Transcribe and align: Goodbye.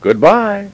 Goodbye. 0.00 0.66